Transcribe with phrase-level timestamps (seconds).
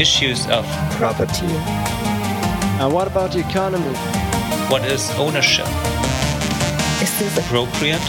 [0.00, 1.46] issues of property.
[2.78, 3.94] And what about the economy?
[4.70, 5.66] What is ownership?
[7.02, 8.02] Is this appropriate?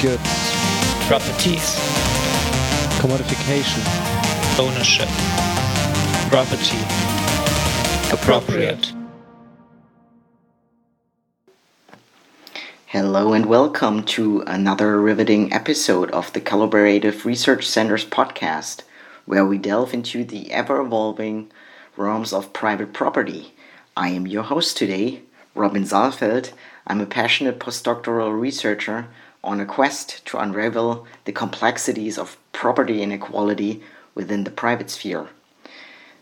[0.00, 0.32] Goods.
[1.08, 1.76] Properties.
[3.00, 3.84] Commodification.
[4.58, 5.08] Ownership.
[6.30, 6.78] Property.
[8.14, 8.94] Appropriate.
[12.86, 18.82] Hello and welcome to another riveting episode of the Collaborative Research Center's podcast,
[19.26, 21.50] where we delve into the ever evolving
[21.96, 23.52] realms of private property.
[23.96, 25.22] I am your host today,
[25.54, 26.52] Robin Saalfeld.
[26.86, 29.08] I'm a passionate postdoctoral researcher
[29.42, 33.82] on a quest to unravel the complexities of property inequality
[34.14, 35.28] within the private sphere.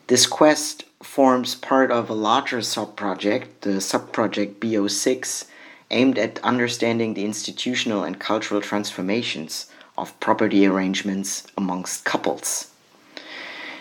[0.06, 5.46] This quest forms part of a larger sub-project, the sub-project B06,
[5.90, 12.68] aimed at understanding the institutional and cultural transformations of property arrangements amongst couples.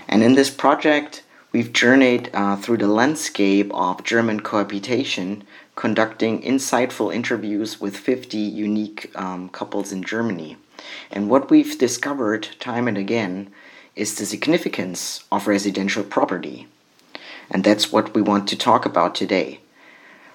[0.08, 5.44] And in this project, we've journeyed uh, through the landscape of German cohabitation,
[5.76, 10.58] conducting insightful interviews with 50 unique um, couples in Germany.
[11.12, 13.52] And what we've discovered time and again
[13.96, 16.68] is the significance of residential property.
[17.50, 19.60] And that's what we want to talk about today.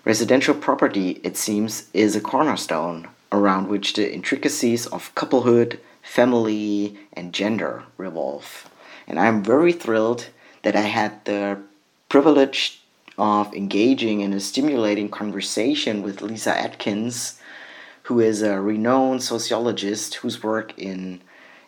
[0.05, 7.33] Residential property, it seems, is a cornerstone around which the intricacies of couplehood, family, and
[7.33, 8.69] gender revolve.
[9.06, 10.28] And I'm very thrilled
[10.62, 11.58] that I had the
[12.08, 12.83] privilege
[13.19, 17.41] of engaging in a stimulating conversation with Lisa Adkins,
[18.05, 21.20] who is a renowned sociologist whose work in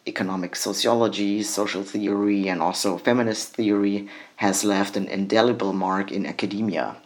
[0.06, 6.96] economic sociology, social theory, and also feminist theory has left an indelible mark in academia.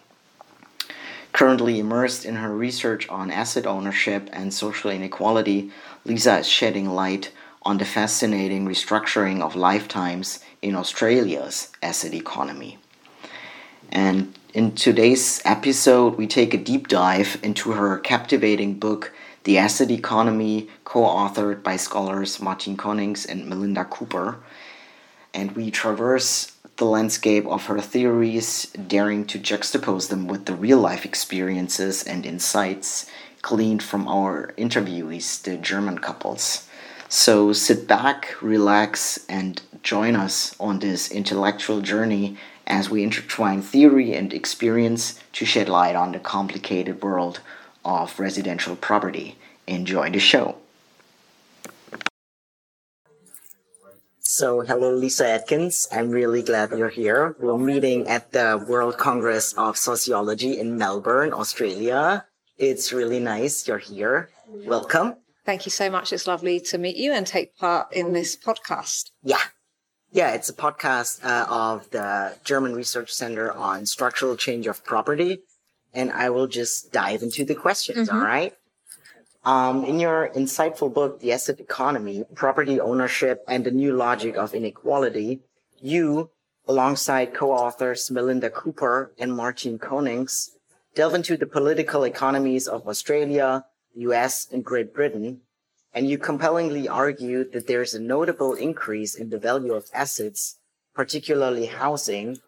[1.33, 5.71] Currently immersed in her research on asset ownership and social inequality,
[6.05, 7.31] Lisa is shedding light
[7.69, 12.79] on the fascinating restructuring of lifetimes in Australia's asset economy.
[13.91, 19.13] And in today's episode, we take a deep dive into her captivating book,
[19.45, 24.39] The Asset Economy, co authored by scholars Martijn Konings and Melinda Cooper.
[25.35, 28.65] And we traverse the landscape of her theories,
[28.95, 33.11] daring to juxtapose them with the real life experiences and insights
[33.43, 36.68] gleaned from our interviewees, the German couples.
[37.11, 42.37] So sit back, relax, and join us on this intellectual journey
[42.67, 47.41] as we intertwine theory and experience to shed light on the complicated world
[47.83, 49.37] of residential property.
[49.67, 50.57] Enjoy the show.
[54.21, 55.89] So, hello, Lisa Adkins.
[55.91, 57.35] I'm really glad you're here.
[57.41, 62.27] We're meeting at the World Congress of Sociology in Melbourne, Australia.
[62.59, 64.29] It's really nice you're here.
[64.47, 65.17] Welcome.
[65.49, 66.13] Thank you so much.
[66.13, 69.13] It's lovely to meet you and take part in this podcast.
[69.23, 69.41] Yeah.
[70.13, 75.39] Yeah, it's a podcast uh, of the German Research Center on Structural Change of Property.
[75.95, 78.19] And I will just dive into the questions, Mm-hmm.
[78.19, 78.53] all right?
[79.43, 84.55] Um, in your insightful book, The Asset Economy, Property Ownership and the New Logic of
[84.55, 85.41] Inequality,
[85.81, 86.29] you,
[86.67, 90.51] alongside co-authors Melinda Cooper and Martijn Konings,
[90.95, 93.65] delve into the political economies of Australia,
[93.99, 95.41] US, and Great Britain,
[95.95, 100.59] and you compellingly argue that there's a notable increase in the value of assets,
[100.95, 102.39] particularly housing,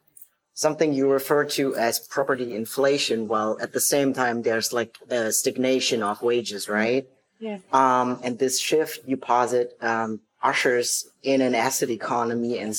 [0.55, 5.33] something you refer to as property inflation, while at the same time there's like a
[5.33, 7.09] stagnation of wages, right?
[7.39, 7.59] Yeah.
[7.73, 12.77] Um, and this shift you posit um, ushers in an asset economy and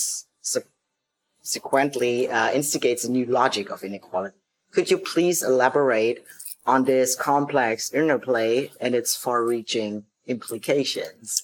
[1.44, 4.38] subsequently uh, instigates a new logic of inequality.
[4.72, 6.24] Could you please elaborate
[6.66, 11.44] on this complex interplay and its far-reaching implications?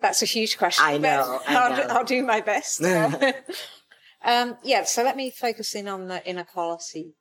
[0.00, 0.84] That's a huge question.
[0.86, 1.98] I know, I I'll.
[1.98, 2.82] I'll do my best.
[4.24, 7.14] um, yeah, so let me focus in on the inequality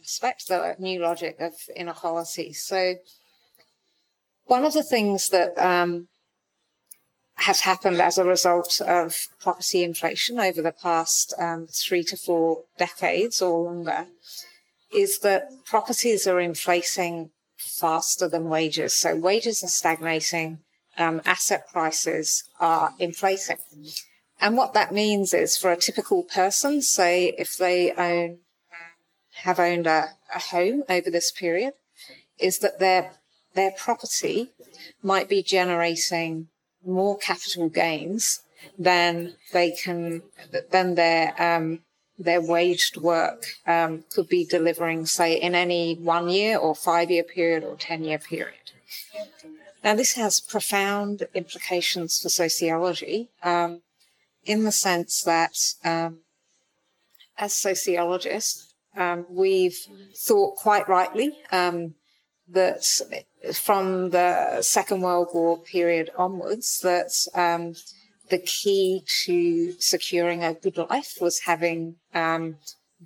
[0.00, 2.52] aspect, the new logic of inequality.
[2.52, 2.96] So,
[4.44, 6.08] one of the things that um,
[7.36, 12.64] has happened as a result of property inflation over the past um, three to four
[12.78, 14.06] decades or longer
[14.94, 18.96] is that properties are inflating faster than wages.
[18.96, 20.58] So wages are stagnating,
[20.98, 23.56] um, asset prices are inflating.
[24.40, 28.38] And what that means is for a typical person, say if they own,
[29.42, 31.74] have owned a, a home over this period,
[32.38, 33.12] is that their,
[33.54, 34.52] their property
[35.02, 36.48] might be generating
[36.84, 38.40] more capital gains
[38.78, 40.22] than they can,
[40.70, 41.80] than their, um,
[42.18, 47.24] their waged work um, could be delivering, say, in any one year or five year
[47.24, 48.54] period or 10 year period.
[49.82, 53.82] Now, this has profound implications for sociology um,
[54.44, 56.20] in the sense that um,
[57.36, 59.78] as sociologists, um, we've
[60.16, 61.94] thought quite rightly um,
[62.48, 62.84] that
[63.54, 67.74] from the Second World War period onwards, that um,
[68.30, 72.56] the key to securing a good life was having um,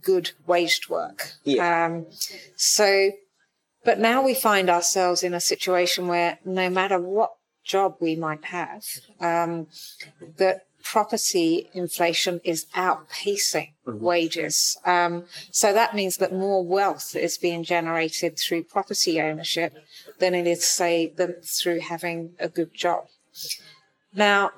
[0.00, 1.32] good waged work.
[1.44, 1.87] Yeah.
[1.87, 2.06] Um,
[2.56, 3.11] so,
[3.85, 7.32] but now we find ourselves in a situation where no matter what
[7.65, 8.85] job we might have,
[9.20, 9.67] um,
[10.37, 14.76] that property inflation is outpacing wages.
[14.87, 19.75] Um, so that means that more wealth is being generated through property ownership
[20.19, 23.05] than it is, say, than through having a good job.
[24.14, 24.53] Now,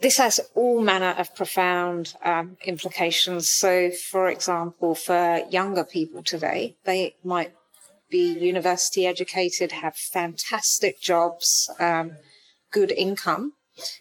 [0.00, 3.50] this has all manner of profound um, implications.
[3.50, 7.52] So, for example, for younger people today, they might
[8.10, 12.12] be university educated, have fantastic jobs, um,
[12.72, 13.52] good income,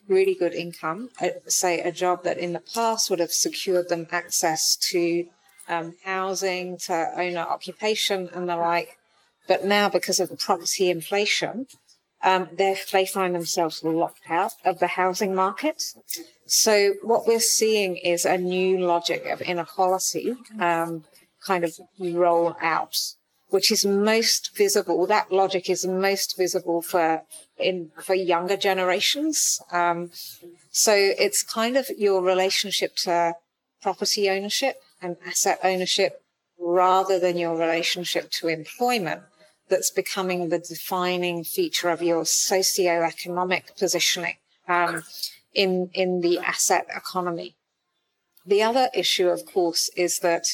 [0.08, 1.10] really good income.
[1.22, 5.26] Uh, say a job that in the past would have secured them access to
[5.68, 8.98] um, housing, to owner occupation, and the like.
[9.48, 11.68] But now, because of the property inflation,
[12.24, 15.82] um, they find themselves locked out of the housing market.
[16.46, 21.06] So what we're seeing is a new logic of inequality um,
[21.46, 22.98] kind of roll out,
[23.50, 25.06] which is most visible.
[25.08, 27.24] That logic is most visible for
[27.58, 29.62] in for younger generations.
[29.72, 30.12] Um,
[30.72, 33.36] so it's kind of your relationship to
[33.82, 36.22] property ownership and asset ownership
[36.60, 39.22] rather than your relationship to employment
[39.70, 44.38] that's becoming the defining feature of your socio-economic positioning
[44.68, 45.04] um,
[45.54, 47.56] in in the asset economy.
[48.46, 50.48] The other issue, of course, is that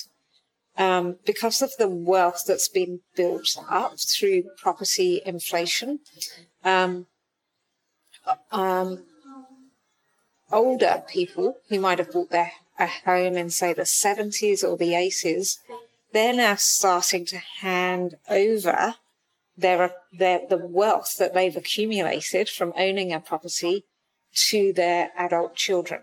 [0.78, 6.00] um, because of the wealth that's been built up through property inflation,
[6.64, 7.08] um,
[8.52, 9.04] um,
[10.52, 14.92] older people who might have bought their a home in, say, the 70s or the
[14.92, 15.60] 80s,
[16.12, 18.96] they're now starting to hand over
[19.58, 23.86] their, their, the wealth that they've accumulated from owning a property
[24.34, 26.02] to their adult children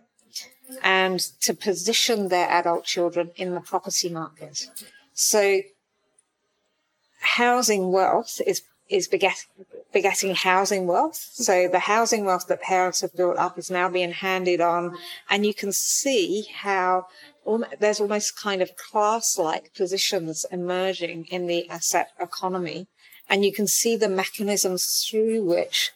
[0.82, 4.68] and to position their adult children in the property market.
[5.12, 5.60] So
[7.20, 9.44] housing wealth is, is beget,
[9.92, 11.28] begetting housing wealth.
[11.32, 14.96] So the housing wealth that parents have built up is now being handed on.
[15.28, 17.06] And you can see how
[17.78, 22.86] there's almost kind of class-like positions emerging in the asset economy
[23.28, 25.92] and you can see the mechanisms through which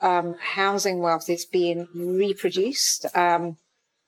[0.00, 3.56] um, housing wealth is being reproduced um,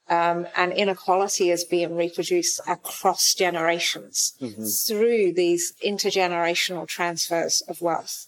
[0.09, 4.65] um, and inequality is being reproduced across generations mm-hmm.
[4.65, 8.27] through these intergenerational transfers of wealth.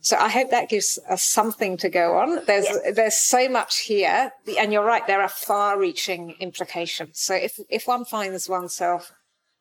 [0.00, 2.44] So I hope that gives us something to go on.
[2.46, 2.96] There's yes.
[2.96, 5.06] there's so much here, and you're right.
[5.06, 7.20] There are far-reaching implications.
[7.20, 9.12] So if if one finds oneself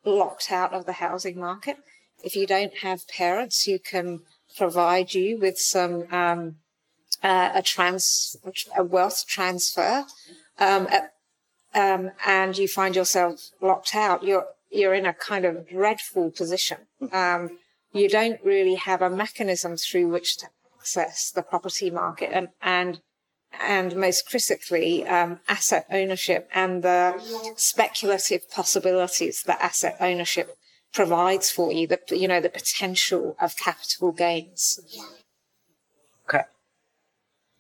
[0.04, 1.78] locked out of the housing market,
[2.24, 4.22] if you don't have parents who can
[4.58, 6.56] provide you with some um,
[7.24, 8.36] uh, a trans
[8.78, 10.06] a wealth transfer,
[10.60, 10.88] um,
[11.74, 16.78] um, and you find yourself locked out, you're you're in a kind of dreadful position.
[17.12, 17.60] Um,
[17.94, 20.48] you don't really have a mechanism through which to
[20.78, 23.02] access the property market, and and
[23.60, 30.58] and most critically, um, asset ownership and the speculative possibilities that asset ownership
[30.94, 34.80] provides for you, the, you know, the potential of capital gains.
[36.28, 36.44] Okay.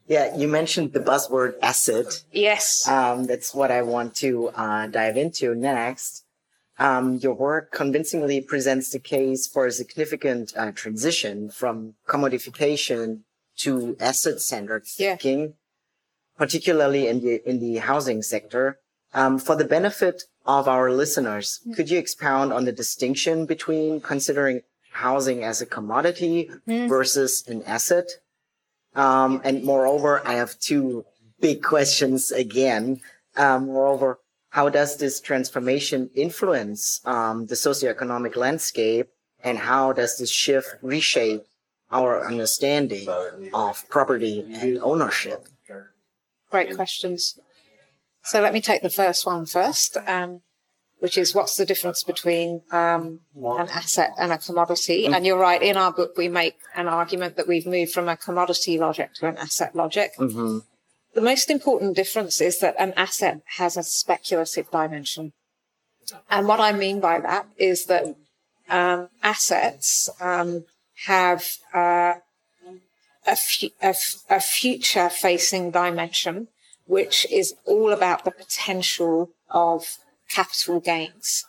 [0.07, 2.23] Yeah, you mentioned the buzzword asset.
[2.31, 2.87] Yes.
[2.87, 6.25] Um, that's what I want to uh, dive into next.
[6.77, 13.21] Um, your work convincingly presents the case for a significant uh, transition from commodification
[13.57, 15.47] to asset-centered thinking, yeah.
[16.37, 18.79] particularly in the in the housing sector.
[19.13, 21.75] Um, for the benefit of our listeners, mm.
[21.75, 26.87] could you expound on the distinction between considering housing as a commodity mm.
[26.87, 28.09] versus an asset?
[28.95, 31.05] Um, and moreover, I have two
[31.39, 33.01] big questions again.
[33.35, 39.07] Um, moreover, how does this transformation influence um, the socioeconomic landscape,
[39.43, 41.45] and how does this shift reshape
[41.89, 43.07] our understanding
[43.53, 45.47] of property and ownership?
[46.49, 47.39] Great questions.
[48.23, 50.41] So let me take the first one first, um,
[50.99, 55.05] which is what's the difference between um, an asset and a commodity?
[55.05, 55.13] Mm-hmm.
[55.13, 58.15] And you're right, in our book, we make an argument that we've moved from a
[58.15, 60.11] commodity logic to an asset logic.
[60.17, 60.59] Mm-hmm.
[61.13, 65.33] The most important difference is that an asset has a speculative dimension.
[66.29, 68.15] And what I mean by that is that
[68.69, 70.65] um, assets um,
[71.05, 72.13] have uh,
[73.27, 76.47] a, fu- a, f- a future facing dimension
[76.91, 81.45] which is all about the potential of capital gains.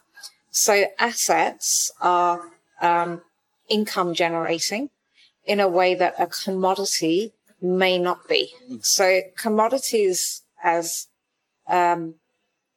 [0.53, 2.43] So assets are
[2.81, 3.23] um,
[3.69, 4.91] income generating
[5.45, 8.55] in a way that a commodity may not be.
[8.83, 11.09] So commodities, as
[11.67, 12.15] um,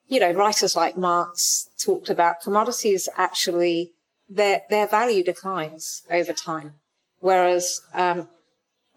[0.07, 3.91] you know, writers like Marx talked about, commodities actually
[4.27, 6.73] their their value declines over time,
[7.19, 8.27] whereas um,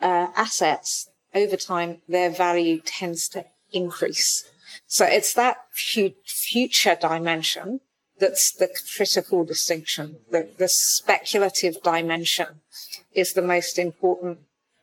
[0.01, 4.49] uh, assets over time their value tends to increase.
[4.87, 7.81] So it's that fu- future dimension
[8.19, 10.17] that's the critical distinction.
[10.31, 12.61] The, the speculative dimension
[13.15, 14.39] is the most important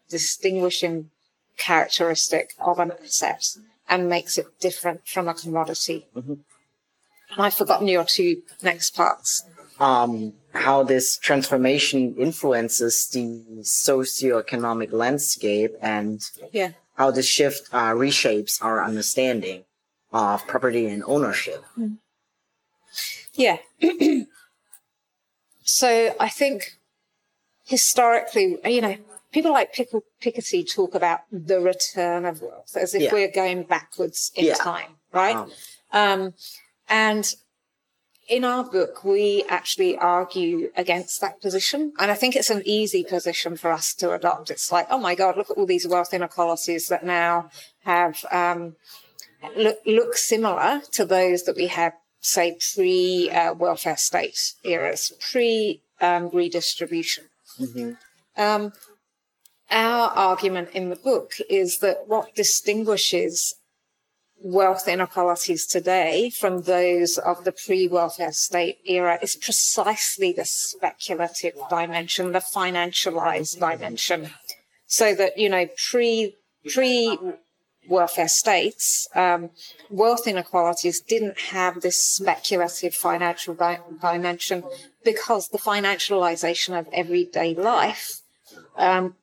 [0.09, 1.09] distinguishing
[1.57, 3.45] characteristic of an asset
[3.89, 6.07] and makes it different from a commodity.
[6.15, 6.33] Mm-hmm.
[6.33, 9.43] And I've forgotten your two next parts.
[9.79, 16.71] Um, how this transformation influences the socioeconomic landscape and Yeah.
[16.95, 19.63] How the shift uh, reshapes our understanding
[20.11, 21.63] of property and ownership.
[23.33, 23.57] Yeah.
[25.63, 26.77] so I think
[27.65, 28.95] historically, you know,
[29.31, 29.89] people like Pick-
[30.21, 33.11] Piketty talk about the return of wealth as if Yeah.
[33.13, 34.53] we're going backwards in Yeah.
[34.55, 35.35] time, right?
[35.35, 35.51] Um,
[35.91, 36.33] Um,
[36.89, 37.33] and
[38.27, 41.93] in our book, we actually argue against that position.
[41.99, 44.49] And I think it's an easy position for us to adopt.
[44.49, 47.49] It's like, oh my God, look at all these wealth inequalities that now
[47.83, 48.75] have, um,
[49.55, 55.81] look, look similar to those that we had, say, pre uh, welfare state eras, pre
[56.01, 57.25] um, redistribution.
[58.37, 58.73] Um,
[59.69, 63.55] our argument in the book is that what distinguishes
[64.45, 72.31] wealth inequalities today from those of the pre-welfare state era is precisely the speculative dimension,
[72.31, 74.29] the financialized dimension.
[74.85, 76.35] So that, you know, pre,
[76.71, 77.17] pre
[77.89, 79.49] welfare states, um,
[79.89, 84.63] wealth inequalities didn't have this speculative financial di- dimension
[85.03, 88.21] because the financialization of everyday life,
[88.77, 89.15] um,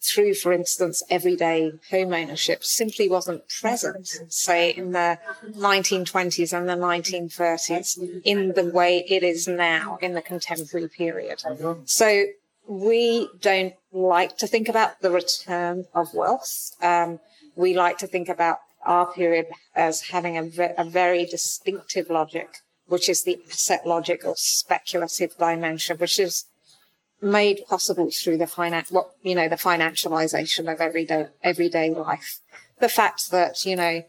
[0.00, 6.74] through, for instance, everyday home ownership simply wasn't present, say, in the 1920s and the
[6.74, 11.42] 1930s in the way it is now in the contemporary period.
[11.84, 12.26] So
[12.68, 16.76] we don't like to think about the return of wealth.
[16.82, 17.18] Um,
[17.56, 22.48] we like to think about our period as having a, ve- a very distinctive logic,
[22.86, 26.44] which is the asset logic or speculative dimension, which is
[27.20, 32.38] made possible through the finan- what you know the financialization of everyday everyday life
[32.78, 34.02] the fact that you know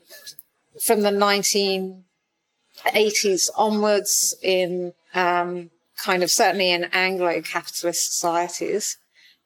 [0.81, 8.97] from the 1980s onwards in um, kind of certainly in anglo-capitalist societies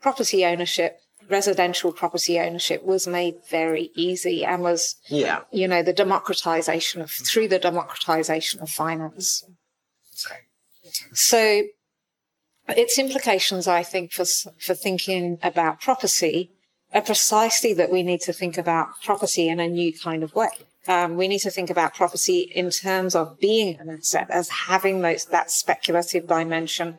[0.01, 5.39] property ownership residential property ownership was made very easy and was yeah.
[5.51, 9.45] you know the democratization of through the democratization of finance
[11.13, 11.63] so
[12.67, 14.25] its implications, I think, for
[14.59, 16.51] for thinking about property
[16.93, 20.49] are precisely that we need to think about property in a new kind of way.
[20.87, 25.01] Um, we need to think about property in terms of being an asset, as having
[25.01, 26.97] those that speculative dimension,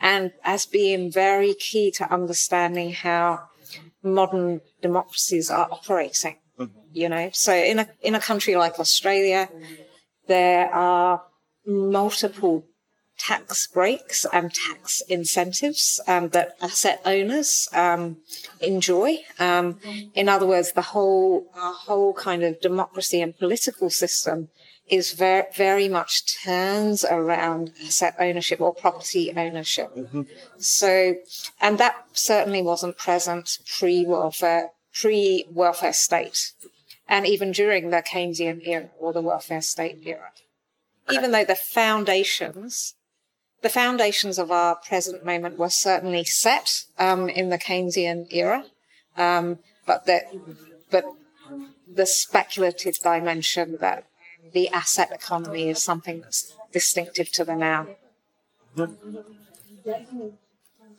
[0.00, 3.48] and as being very key to understanding how
[4.02, 6.36] modern democracies are operating.
[6.92, 9.48] You know, so in a in a country like Australia,
[10.28, 11.22] there are
[11.66, 12.64] multiple
[13.18, 18.18] tax breaks and tax incentives um, that asset owners um,
[18.60, 19.18] enjoy.
[19.38, 19.78] Um,
[20.14, 24.48] in other words, the whole our whole kind of democracy and political system
[24.88, 29.90] is very very much turns around asset ownership or property ownership.
[30.58, 31.16] So,
[31.60, 36.52] and that certainly wasn't present pre welfare pre welfare state,
[37.08, 40.30] and even during the Keynesian era or the welfare state era.
[41.10, 42.94] Even though the foundations
[43.64, 48.62] the foundations of our present moment were certainly set um, in the Keynesian era,
[49.16, 50.24] um, but that
[50.90, 51.06] but
[52.00, 54.04] the speculative dimension that
[54.52, 57.86] the asset economy is something that's distinctive to the now.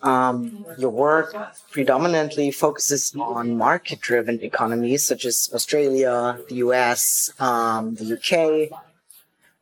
[0.01, 1.35] Um, your work
[1.69, 8.35] predominantly focuses on market-driven economies such as Australia, the US, um, the UK.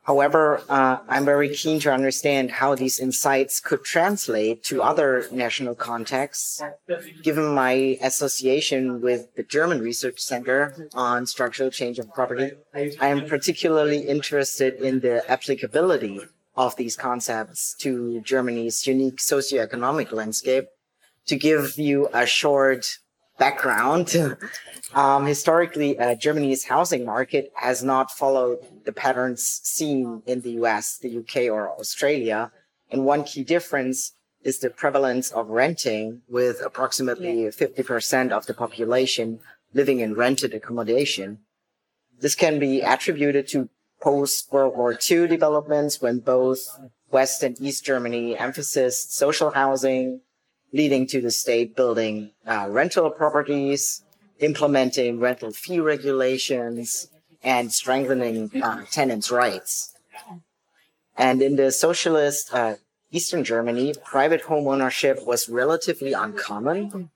[0.04, 5.74] However, uh, I'm very keen to understand how these insights could translate to other national
[5.74, 6.62] contexts.
[7.22, 13.26] Given my association with the German Research Center on Structural Change of Property, I am
[13.26, 16.20] particularly interested in the applicability
[16.54, 20.66] of these concepts to Germany's unique socioeconomic landscape.
[21.28, 22.98] To give you a short
[23.38, 24.14] background.
[24.94, 30.98] um, historically, uh, Germany's housing market has not followed the patterns seen in the US,
[30.98, 32.52] the UK, or Australia.
[32.90, 34.12] And one key difference
[34.42, 39.40] is the prevalence of renting, with approximately 50% of the population
[39.72, 41.38] living in rented accommodation.
[42.20, 46.60] This can be attributed to post World War II developments when both
[47.10, 50.20] West and East Germany emphasized social housing,
[50.74, 54.02] leading to the state building uh, rental properties,
[54.40, 57.06] implementing rental fee regulations,
[57.44, 59.94] and strengthening uh, tenants' rights.
[61.16, 62.74] And in the socialist uh,
[63.12, 67.10] Eastern Germany, private home ownership was relatively uncommon,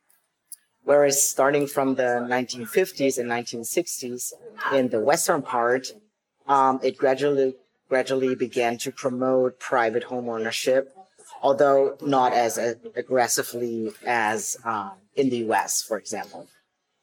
[0.84, 4.32] whereas starting from the 1950s and 1960s
[4.72, 5.88] in the western part,
[6.46, 7.56] um, it gradually
[7.88, 10.94] gradually began to promote private home ownership,
[11.42, 16.46] although not as aggressively as um, in the U.S., for example.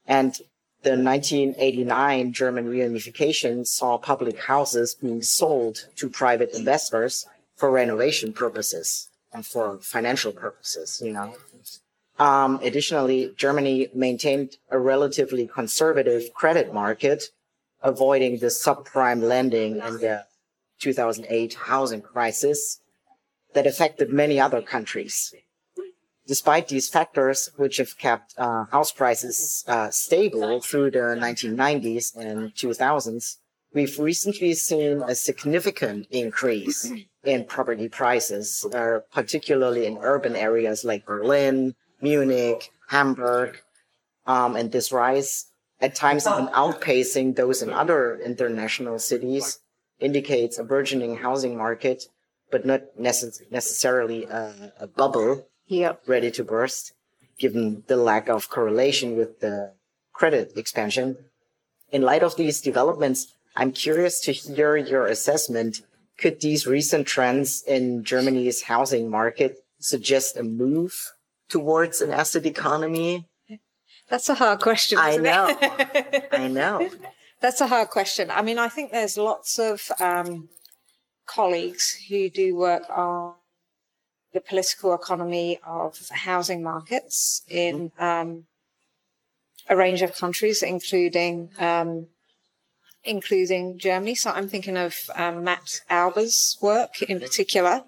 [0.05, 0.35] And
[0.83, 7.25] the 1989 German reunification saw public houses being sold to private investors
[7.55, 11.35] for renovation purposes and for financial purposes, you know.
[12.19, 17.25] Um, additionally, Germany maintained a relatively conservative credit market,
[17.81, 20.25] avoiding the subprime lending in the
[20.79, 22.79] 2008 housing crisis
[23.55, 25.33] that affected many other countries.
[26.27, 32.53] Despite these factors, which have kept uh, house prices uh, stable through the 1990s and
[32.53, 33.37] 2000s,
[33.73, 36.91] we've recently seen a significant increase
[37.23, 43.61] in property prices, uh, particularly in urban areas like Berlin, Munich, Hamburg,
[44.25, 45.45] um, and this rise,
[45.79, 49.59] at times even outpacing those in other international cities,
[49.99, 52.05] indicates a burgeoning housing market,
[52.51, 56.03] but not necess- necessarily a, a bubble Yep.
[56.07, 56.93] ready to burst,
[57.39, 59.73] given the lack of correlation with the
[60.13, 61.17] credit expansion.
[61.91, 65.81] In light of these developments, I'm curious to hear your assessment.
[66.17, 70.93] Could these recent trends in Germany's housing market suggest a move
[71.49, 73.27] towards an asset economy?
[74.09, 74.99] That's a hard question.
[75.01, 75.57] I know.
[76.31, 76.89] I know.
[77.41, 78.29] That's a hard question.
[78.29, 80.49] I mean, I think there's lots of um,
[81.25, 83.33] colleagues who do work on
[84.33, 88.45] the political economy of housing markets in um,
[89.69, 92.07] a range of countries, including um,
[93.03, 94.15] including Germany.
[94.15, 97.83] So I'm thinking of um, Matt Alber's work in particular,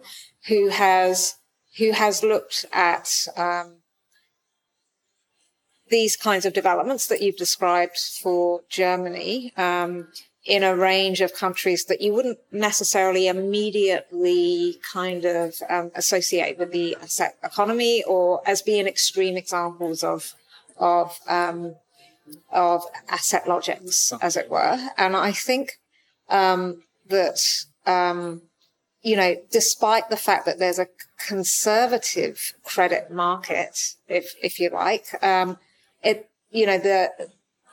[0.48, 1.36] who has
[1.78, 3.78] who has looked at um,
[5.90, 10.08] these kinds of developments that you've described for Germany um,
[10.48, 16.72] in a range of countries that you wouldn't necessarily immediately kind of um, associate with
[16.72, 20.34] the asset economy or as being extreme examples of
[20.78, 21.76] of um,
[22.52, 24.78] of asset logics, as it were.
[24.98, 25.80] And I think
[26.30, 27.40] um, that
[27.86, 28.42] um,
[29.02, 30.88] you know, despite the fact that there's a
[31.28, 35.58] conservative credit market, if if you like, um,
[36.02, 37.12] it you know the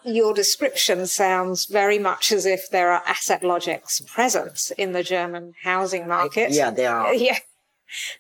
[0.05, 5.55] your description sounds very much as if there are asset logics present in the German
[5.63, 6.53] housing market.
[6.53, 7.15] Yeah, they are.
[7.25, 7.39] Yeah.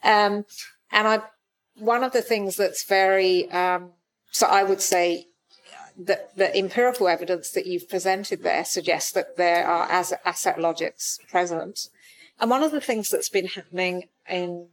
[0.04, 0.44] Um,
[0.92, 1.22] and I,
[1.76, 3.90] one of the things that's very, um,
[4.30, 5.26] so I would say
[5.98, 11.18] that the empirical evidence that you've presented there suggests that there are as asset logics
[11.28, 11.88] present.
[12.40, 14.68] And one of the things that's been happening in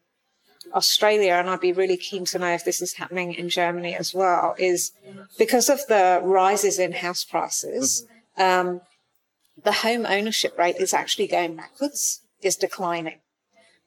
[0.74, 4.14] Australia, and I'd be really keen to know if this is happening in Germany as
[4.14, 4.92] well, is
[5.38, 8.06] because of the rises in house prices,
[8.38, 8.82] um,
[9.64, 13.20] the home ownership rate is actually going backwards, is declining.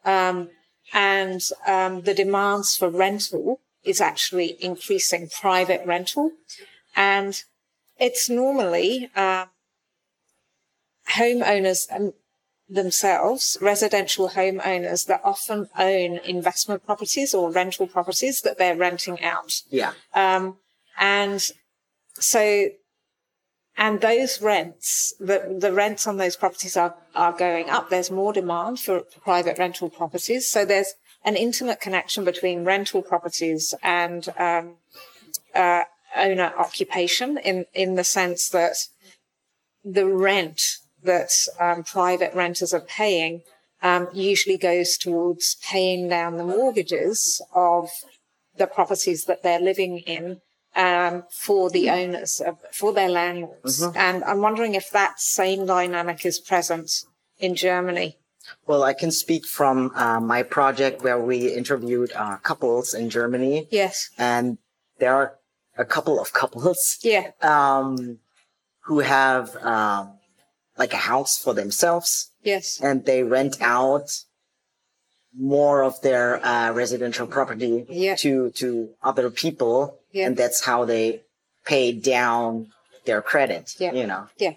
[0.05, 0.51] Um,
[0.93, 6.33] and um, the demands for rental is actually increasing, private rental.
[6.95, 7.43] And
[7.99, 9.47] it's normally uh,
[11.11, 12.13] homeowners um,
[12.69, 19.63] themselves, residential homeowners that often own investment properties or rental properties that they're renting out.
[19.69, 19.93] Yeah.
[20.15, 20.57] Um,
[20.99, 21.43] and
[22.15, 22.69] so,
[23.77, 27.91] and those rents, the, the rents on those properties are, are going up.
[27.91, 30.49] There's more demand for private rental properties.
[30.49, 34.77] So there's an intimate connection between rental properties and, um,
[35.55, 35.85] uh,
[36.17, 38.77] owner occupation in, in the sense that
[39.85, 43.43] the rent that um, private renters are paying
[43.83, 47.91] um, usually goes towards paying down the mortgages of
[48.57, 50.41] the properties that they're living in
[50.75, 53.83] um, for the owners, of, for their landlords.
[53.95, 56.91] And I'm wondering if that same dynamic is present
[57.39, 58.17] in Germany.
[58.67, 63.69] Well, I can speak from uh, my project where we interviewed uh, couples in Germany.
[63.71, 64.11] Yes.
[64.19, 64.59] and
[64.99, 65.35] there are
[65.77, 67.31] a couple of couples Yeah.
[67.43, 68.19] um,
[68.81, 70.14] who have um,
[70.77, 72.81] like a house for themselves Yes.
[72.81, 74.11] and they rent out
[75.37, 78.15] more of their uh, residential property Yeah.
[78.17, 80.27] to to other people, Yeah.
[80.27, 81.23] and that's how they
[81.65, 82.73] pay down
[83.05, 83.75] their credit.
[83.79, 83.93] Yeah.
[83.93, 84.29] You know.
[84.39, 84.55] Yeah.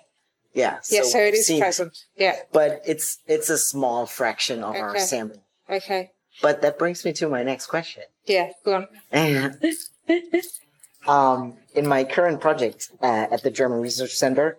[0.53, 0.79] Yeah.
[0.89, 1.03] Yeah.
[1.03, 1.93] So it is see- present.
[2.15, 2.35] Yeah.
[2.51, 5.41] but it's it's a small fraction of our sample.
[5.69, 6.11] Okay.
[6.41, 8.03] But that brings me to my next question.
[8.25, 8.51] Yeah.
[8.63, 8.87] Go on.
[11.07, 14.57] um, in my current project uh, at the German Research Center,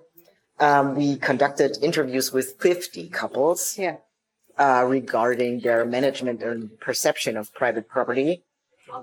[0.60, 3.96] um, we conducted interviews with 50 couples Yeah.
[4.58, 8.42] uh, regarding their management and perception of private property,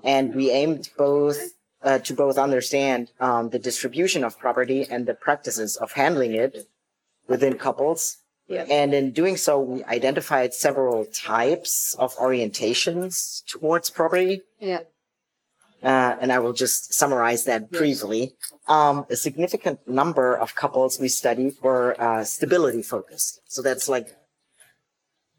[0.04, 1.40] and we aimed both
[1.84, 6.68] uh, to both understand um, the distribution of property and the practices of handling it
[7.28, 8.18] within couples.
[8.48, 8.66] Yeah.
[8.70, 14.42] And in doing so, we identified several types of orientations towards property.
[14.60, 14.82] Yeah.
[15.86, 18.34] Uh, and I will just summarize that briefly.
[18.68, 23.42] Um, a significant number of couples we studied were uh, stability focused.
[23.46, 24.08] So that's like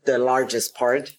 [0.05, 1.17] the largest part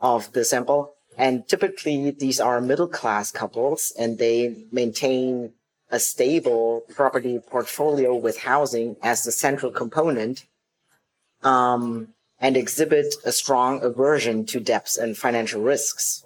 [0.00, 0.94] of the sample.
[1.16, 5.52] And typically these are middle class couples and they maintain
[5.88, 10.46] a stable property portfolio with housing as the central component
[11.44, 12.08] um,
[12.40, 16.24] and exhibit a strong aversion to debts and financial risks.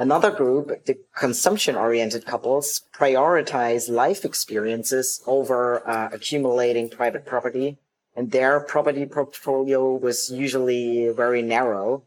[0.00, 7.78] Another group, the consumption oriented couples, prioritize life experiences over uh, accumulating private property,
[8.14, 12.04] and their property portfolio was usually very narrow.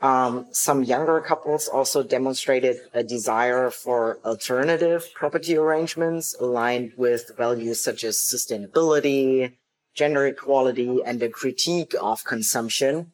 [0.00, 7.78] Um, some younger couples also demonstrated a desire for alternative property arrangements aligned with values
[7.78, 9.52] such as sustainability,
[9.94, 13.12] gender equality, and a critique of consumption.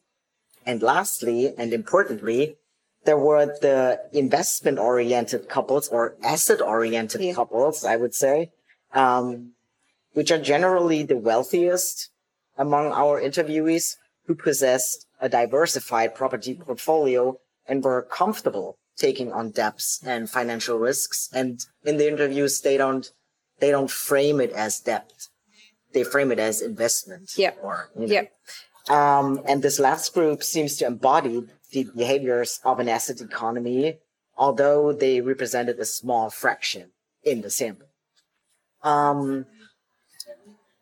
[0.64, 2.58] And lastly, and importantly,
[3.04, 7.34] there were the investment oriented couples or asset oriented Yeah.
[7.34, 8.50] couples, I would say,
[8.92, 9.52] um,
[10.12, 12.10] which are generally the wealthiest
[12.56, 20.00] among our interviewees who possessed a diversified property portfolio and were comfortable taking on debts
[20.04, 21.28] and financial risks.
[21.32, 23.10] And in the interviews, they don't,
[23.58, 25.10] they don't frame it as debt.
[25.92, 27.32] They frame it as investment.
[27.36, 27.52] Yeah.
[27.62, 28.26] Or, you know, Yeah.
[28.90, 33.98] um, and this last group seems to embody the behaviors of an asset economy,
[34.36, 36.90] although they represented a small fraction
[37.24, 37.88] in the sample.
[38.82, 39.46] Um,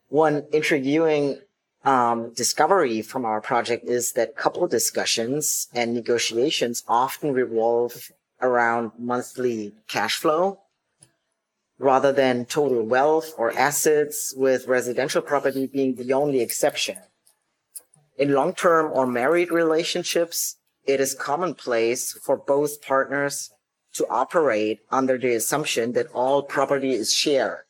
[0.09, 1.38] one intriguing
[1.85, 8.11] um, discovery from our project is that couple discussions and negotiations often revolve
[8.42, 10.61] around monthly cash flow
[11.81, 16.98] rather than total wealth or assets, with residential property being the only exception.
[18.18, 23.51] In long-term or married relationships, it is commonplace for both partners
[23.95, 27.64] to operate under the assumption that all property is shared.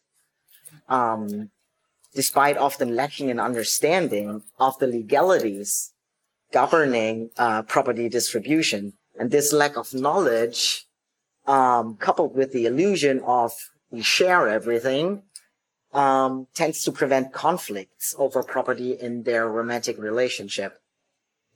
[0.89, 1.51] Um,
[2.15, 5.93] despite often lacking an understanding of the legalities
[6.53, 8.93] governing uh, property distribution.
[9.19, 10.87] And this lack of knowledge,
[11.47, 13.53] um, coupled with the illusion of
[13.91, 15.23] we share everything,
[15.93, 20.81] um, tends to prevent conflicts over property in their romantic relationship.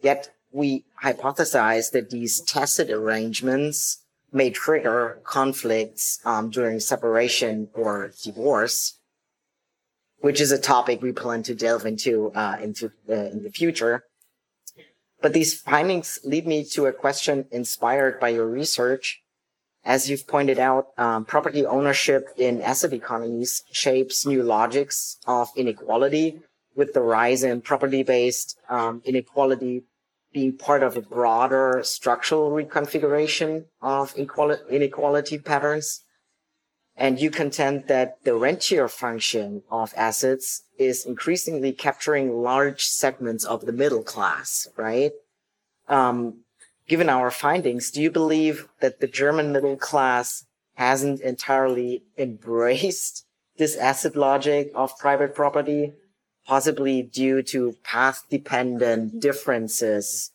[0.01, 8.99] Yet we hypothesize that these tacit arrangements may trigger conflicts um, during separation or divorce,
[10.21, 14.05] which is a topic we plan to delve into uh, into uh, in the future.
[15.21, 19.23] But these findings lead me to a question inspired by your research.
[19.85, 26.41] As you've pointed out, um, property ownership in asset economies shapes new logics of inequality,
[26.75, 29.83] with the rise in property-based um, inequality
[30.35, 36.03] being part of a broader structural reconfiguration of inequality patterns.
[36.97, 43.65] And you contend that the rentier function of assets is increasingly capturing large segments of
[43.65, 45.13] the middle class, right?
[45.89, 46.45] Um,
[46.89, 50.45] given our findings, do you believe that the German middle class
[50.75, 53.25] hasn't entirely embraced
[53.57, 55.93] this asset logic of private property,
[56.47, 60.31] possibly due to path dependent differences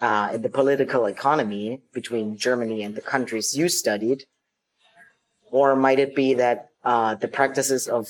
[0.00, 4.24] uh, in the political economy between Germany and the countries you studied?
[5.50, 8.08] Or might it be that uh, the practices of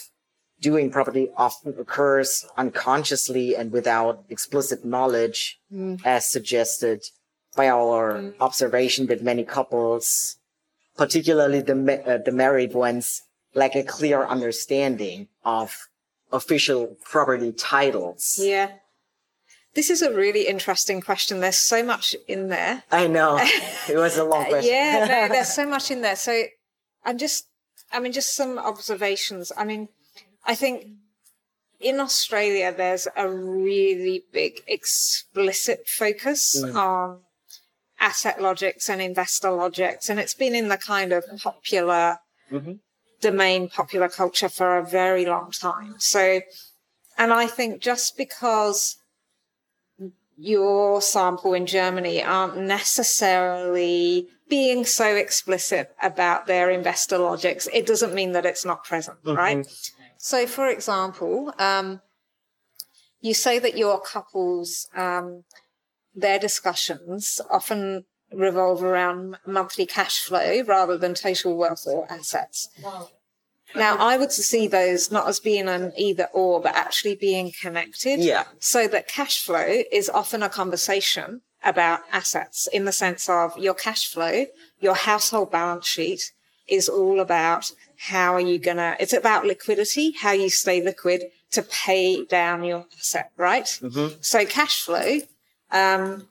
[0.60, 5.60] doing property often occurs unconsciously and without explicit knowledge,
[6.04, 7.04] as suggested
[7.54, 10.36] by our observation that many couples,
[10.96, 13.22] particularly the ma- uh, the married ones,
[13.54, 15.88] lack a clear understanding of
[16.32, 18.38] official property titles.
[18.40, 18.72] Yeah.
[19.74, 21.40] This is a really interesting question.
[21.40, 22.84] There's so much in there.
[22.90, 23.38] I know
[23.88, 24.72] it was a long uh, question.
[24.72, 26.16] Yeah, no, there's so much in there.
[26.16, 26.44] So
[27.04, 27.46] I'm just
[27.92, 29.52] I mean, just some observations.
[29.56, 29.88] I mean,
[30.44, 30.86] I think
[31.80, 36.74] in Australia, there's a really big explicit focus mm.
[36.74, 37.20] on
[38.00, 40.08] asset logics and investor logics.
[40.08, 42.18] And it's been in the kind of popular
[42.50, 42.72] mm-hmm.
[43.20, 45.94] Domain, popular culture for a very long time.
[45.98, 46.40] So,
[47.18, 48.96] and I think just because
[50.36, 58.14] your sample in Germany aren't necessarily being so explicit about their investor logics, it doesn't
[58.14, 59.66] mean that it's not present, right?
[60.18, 62.00] So, for example, um,
[63.20, 65.44] you say that your couples, um,
[66.14, 68.04] their discussions often
[68.36, 72.68] revolve around monthly cash flow rather than total wealth or assets.
[73.74, 78.20] Now, I would see those not as being an either or, but actually being connected.
[78.20, 78.44] Yeah.
[78.58, 83.74] So that cash flow is often a conversation about assets in the sense of your
[83.74, 84.46] cash flow,
[84.80, 86.32] your household balance sheet
[86.68, 91.24] is all about how are you going to, it's about liquidity, how you stay liquid
[91.50, 93.66] to pay down your asset, right?
[94.20, 95.20] So cash flow,
[95.70, 96.28] um,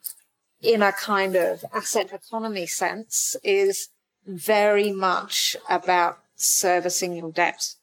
[0.65, 3.89] in a kind of asset economy sense is
[4.25, 7.75] very much about servicing your debt.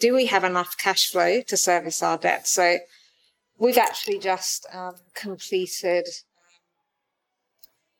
[0.00, 2.48] Do we have enough cash flow to service our debt?
[2.48, 2.78] So
[3.56, 6.06] we've actually just um, completed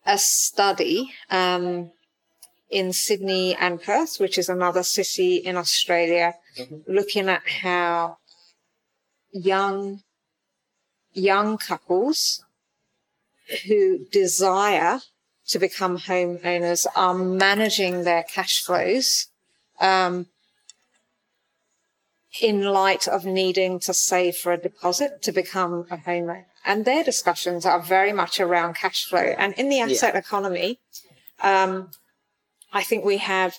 [0.05, 1.93] a study um,
[2.69, 6.35] in Sydney and Perth, which is another city in Australia,
[6.89, 8.19] looking at how
[9.33, 10.03] young
[11.15, 12.45] young couples
[13.67, 15.01] who desire
[15.49, 19.27] to become homeowners are managing their cash flows
[19.81, 20.27] um,
[22.41, 26.45] in light of needing to save for a deposit to become a homeowner.
[26.65, 29.35] And their discussions are very much around cash flow.
[29.37, 30.79] And in the asset economy,
[31.43, 31.91] um,
[32.73, 33.59] I think we have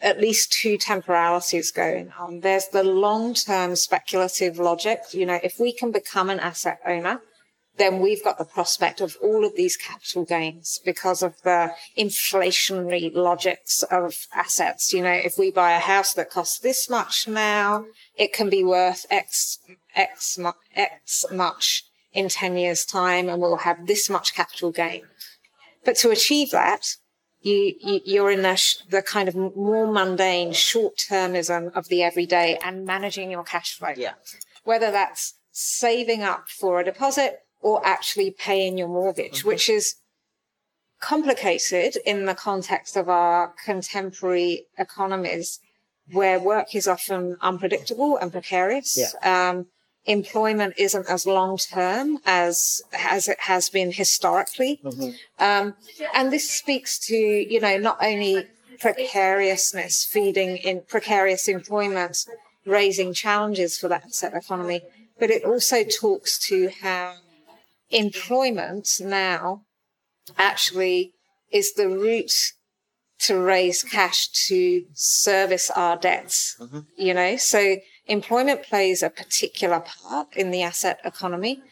[0.00, 2.40] at least two temporalities going on.
[2.40, 5.02] There's the long-term speculative logic.
[5.12, 7.20] You know, if we can become an asset owner,
[7.80, 13.12] then we've got the prospect of all of these capital gains because of the inflationary
[13.14, 14.92] logics of assets.
[14.92, 18.62] You know, if we buy a house that costs this much now, it can be
[18.62, 19.58] worth X,
[19.96, 20.38] X,
[20.76, 25.04] X much in 10 years time and we'll have this much capital gain.
[25.82, 26.96] But to achieve that,
[27.40, 32.02] you, you you're in the, sh- the kind of more mundane short termism of the
[32.02, 33.94] everyday and managing your cash flow.
[33.96, 34.14] Yeah.
[34.64, 39.96] Whether that's saving up for a deposit or actually paying your mortgage, which is
[41.00, 45.60] complicated in the context of our contemporary economies
[46.12, 48.96] where work is often unpredictable and precarious.
[49.22, 49.66] Um,
[50.06, 54.80] employment isn't as long term as as it has been historically.
[55.38, 55.74] Um,
[56.14, 58.46] and this speaks to, you know, not only
[58.80, 62.24] precariousness feeding in precarious employment,
[62.66, 64.80] raising challenges for that set economy,
[65.18, 67.14] but it also talks to how
[67.90, 69.62] employment now
[70.38, 71.12] actually
[71.52, 72.52] is the route
[73.20, 76.56] to raise cash to service our debts.
[76.96, 77.76] You know, so
[78.06, 81.62] employment plays a particular part in the asset economy.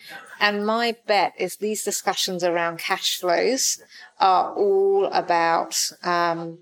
[0.41, 3.81] And my bet is these discussions around cash flows
[4.21, 6.59] are all about, um,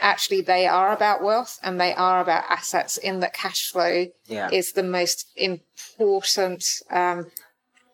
[0.00, 4.50] actually they are about wealth and they are about assets in that cash flow Yeah.
[4.50, 7.30] is the most important, um,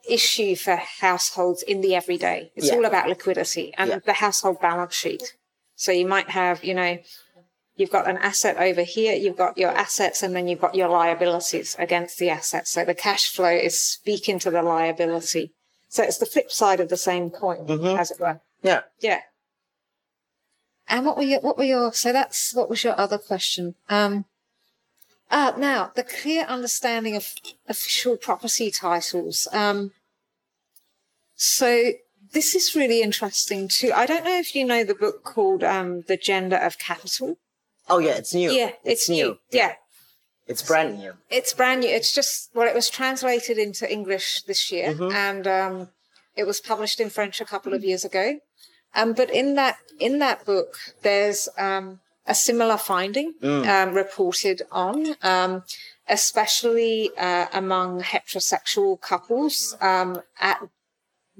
[0.08, 2.52] issue for households in the everyday.
[2.54, 2.74] It's Yeah.
[2.76, 3.98] all about liquidity and Yeah.
[4.04, 5.36] the household balance sheet.
[5.76, 6.98] So you might have, you know,
[7.76, 10.88] you've got an asset over here, you've got your assets, and then you've got your
[10.88, 12.70] liabilities against the assets.
[12.70, 15.52] So the cash flow is speaking to the liability.
[15.88, 18.40] So it's the flip side of the same coin, as it were.
[18.62, 18.82] Yeah.
[19.00, 19.22] Yeah.
[20.88, 23.76] And what were your, what were your, so that's, what was your other question?
[23.88, 24.24] Um,
[25.30, 27.34] uh, now, the clear understanding of
[27.68, 29.46] official property titles.
[29.52, 29.92] Um,
[31.36, 31.92] so
[32.32, 33.92] this is really interesting too.
[33.94, 37.38] I don't know if you know the book called um, The Gender of Capital.
[37.88, 38.50] Oh yeah, it's new.
[38.50, 39.38] Yeah, it's, new.
[39.50, 39.74] Yeah.
[40.46, 41.14] It's brand new.
[41.28, 41.88] It's brand new.
[41.88, 45.88] It's just well, it was translated into English this year, and um,
[46.34, 48.40] it was published in French a couple of years ago.
[48.94, 54.96] Um, but in that in that book, there's um, a similar finding um, reported on,
[55.22, 55.52] um,
[56.08, 59.76] especially uh, among heterosexual couples.
[59.80, 60.58] Um, at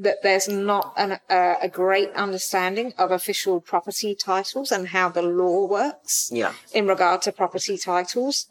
[0.05, 5.22] that there's not an, uh, a great understanding of official property titles and how the
[5.42, 6.55] law works Yeah.
[6.72, 8.46] in regard to property titles,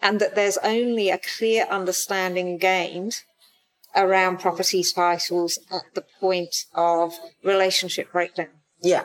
[0.00, 3.14] and that there's only a clear understanding gained
[3.94, 7.06] around property titles at the point of
[7.42, 8.48] relationship breakdown.
[8.80, 9.04] Yeah.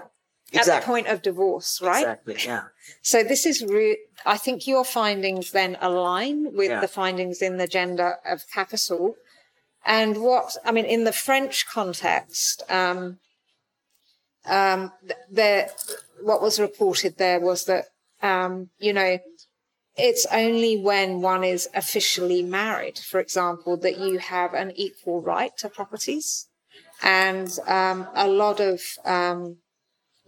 [0.54, 2.02] At the point of divorce, right?
[2.02, 2.36] Exactly.
[2.46, 2.64] Yeah.
[3.02, 6.80] So this is, re- I think your findings then align with Yeah.
[6.82, 9.16] the findings in the gender of capital.
[9.86, 13.20] And what, I mean, in the French context, um,
[14.46, 15.70] um, th- there,
[16.22, 17.86] what was reported there was that,
[18.22, 19.20] um, you know,
[19.96, 25.52] it's only when one is officially married, for example, that you have an equal right
[25.58, 26.48] to properties.
[27.02, 29.58] And um, a lot of um,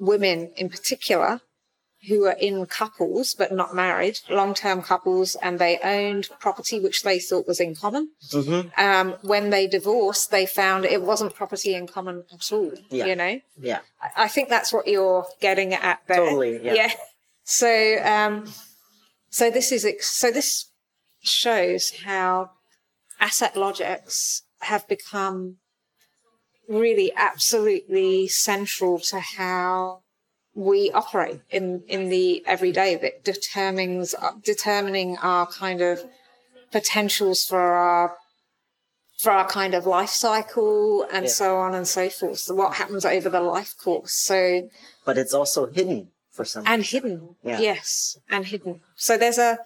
[0.01, 1.39] women in particular
[2.07, 7.03] who are in couples but not married, long term couples, and they owned property which
[7.03, 8.09] they thought was in common.
[8.75, 12.71] Um, when they divorced, they found it wasn't property in common at all.
[12.89, 13.05] Yeah.
[13.05, 13.79] You know, Yeah.
[14.15, 16.17] I- think that's what you're getting at there.
[16.17, 16.91] Totally, yeah.
[17.43, 18.51] So, um,
[19.29, 20.71] so this is ex- so this
[21.21, 22.49] shows how
[23.19, 25.57] asset logics have become
[26.71, 30.01] really absolutely central to how
[30.53, 35.99] we operate in in the everyday that determines determining our kind of
[36.71, 38.15] potentials for our
[39.17, 41.31] for our kind of life cycle and Yeah.
[41.31, 42.39] so on and so forth.
[42.39, 44.13] So what happens over the life course?
[44.13, 44.69] So
[45.05, 46.63] But it's also hidden for some.
[46.65, 47.59] and hidden, Yeah.
[47.59, 48.81] yes, and hidden.
[48.95, 49.59] So there's a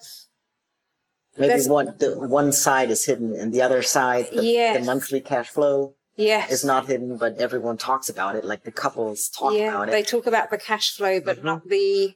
[1.37, 2.09] Maybe there's- one the
[2.41, 4.77] one side is hidden and the other side, the, Yes.
[4.79, 8.45] the monthly cash flow yes, is not hidden, but everyone talks about it.
[8.45, 9.69] Like the couples talk yeah.
[9.69, 9.91] about it.
[9.91, 11.43] They talk about the cash flow, but Mhm.
[11.43, 12.15] not the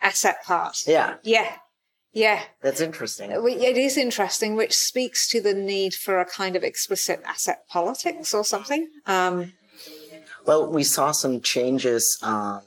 [0.00, 0.86] asset part.
[0.86, 1.56] Yeah, yeah,
[2.12, 2.42] yeah.
[2.62, 3.30] that's interesting.
[3.30, 8.32] It is interesting, which speaks to the need for a kind of explicit asset politics
[8.34, 8.88] or something.
[9.06, 9.52] Um,
[10.46, 12.62] Well, we saw some changes um,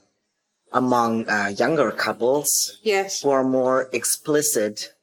[0.72, 3.22] among uh, younger couples yes.
[3.22, 4.94] who are more explicit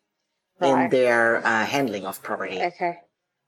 [0.62, 2.62] in their uh, handling of property.
[2.62, 3.00] Okay.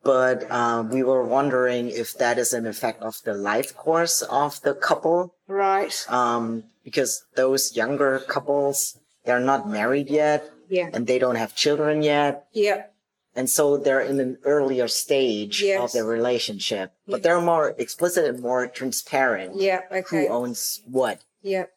[0.03, 4.61] But um, we were wondering if that is an effect of the life course of
[4.61, 6.05] the couple, Right.
[6.09, 10.89] um, because those younger couples they're not married yet Yeah.
[10.91, 12.87] and they don't have children yet, Yeah.
[13.33, 15.81] and so they're in an earlier stage Yes.
[15.81, 16.91] of their relationship.
[17.07, 19.55] But they're more explicit and more transparent.
[19.55, 19.81] Yeah.
[19.89, 20.27] okay.
[20.27, 21.19] Who owns what?
[21.41, 21.67] Yeah.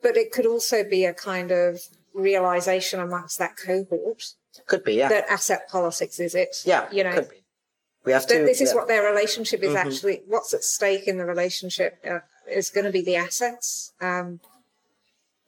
[0.00, 1.80] But it could also be a kind of
[2.14, 4.32] realization amongst that cohort
[4.64, 5.08] Could be, yeah.
[5.10, 6.62] that asset politics is it.
[6.64, 7.26] yeah, You know.
[8.06, 8.34] We have to.
[8.44, 8.76] this is yeah.
[8.76, 9.84] what their relationship is Mhm.
[9.84, 13.92] actually, what's at stake in the relationship uh, is going to be the assets.
[14.00, 14.40] Um,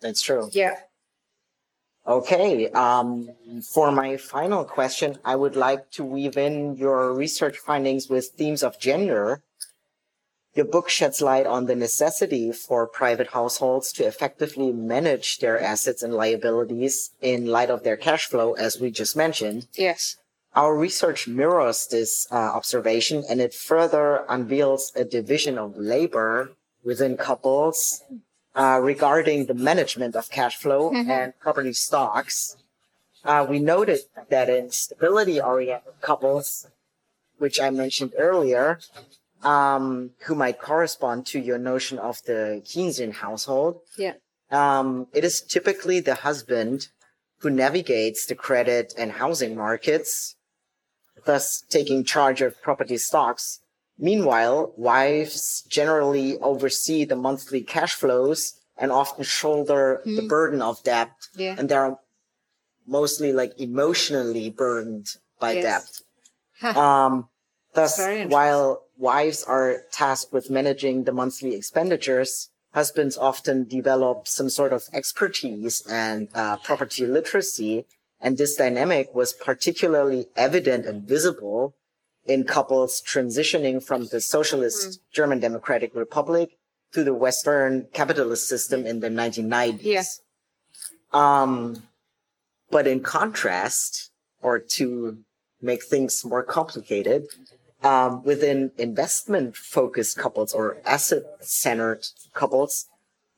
[0.00, 0.50] That's true.
[0.52, 0.80] yeah.
[2.06, 2.68] Okay.
[2.70, 3.30] Um,
[3.72, 8.62] for my final question, I would like to weave in your research findings with themes
[8.62, 9.42] of gender.
[10.54, 16.02] Your book sheds light on the necessity for private households to effectively manage their assets
[16.02, 19.68] and liabilities in light of their cash flow, as we just mentioned.
[19.74, 20.16] Yes.
[20.58, 26.50] Our research mirrors this uh, observation and it further unveils a division of labor
[26.82, 28.02] within couples
[28.56, 32.56] uh, regarding the management of cash flow and property stocks.
[33.24, 36.66] Uh, we noted that in stability oriented couples,
[37.38, 38.80] which I mentioned earlier,
[39.44, 44.14] um, who might correspond to your notion of the Keynesian household, Yeah.
[44.50, 46.88] um, it is typically the husband
[47.42, 50.34] who navigates the credit and housing markets,
[51.24, 53.60] thus taking charge of property stocks.
[53.98, 61.10] Meanwhile, wives generally oversee the monthly cash flows and often shoulder the burden of debt,
[61.34, 61.56] Yeah.
[61.58, 61.96] and they're
[62.86, 65.08] mostly like emotionally burdened
[65.40, 66.02] by Yes.
[66.62, 66.76] debt.
[66.76, 67.28] Um,
[67.74, 74.72] thus, while wives are tasked with managing the monthly expenditures, husbands often develop some sort
[74.72, 77.86] of expertise and uh, property literacy.
[78.20, 81.74] And this dynamic was particularly evident and visible
[82.26, 86.58] in couples transitioning from the socialist German Democratic Republic
[86.92, 89.78] to the Western capitalist system in the 1990s.
[89.82, 90.02] Yeah.
[91.12, 91.82] Um,
[92.70, 94.10] but in contrast,
[94.42, 95.18] or to
[95.60, 97.26] make things more complicated,
[97.82, 102.86] um, within investment focused couples or asset centered couples,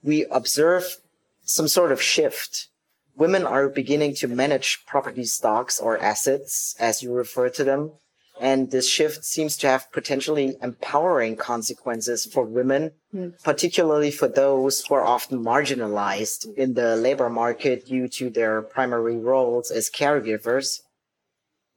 [0.03, 0.97] we observe
[1.43, 2.69] some sort of shift.
[3.17, 7.93] Women are beginning to manage property stocks or assets, as you refer to them.
[8.41, 12.93] And this shift seems to have potentially empowering consequences for women,
[13.45, 19.19] particularly for those who are often marginalized in the labor market due to their primary
[19.19, 20.81] roles as caregivers.